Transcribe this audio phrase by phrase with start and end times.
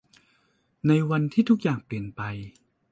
[0.87, 2.21] ในวันที่ทุกอย่างเปลี่ยนไป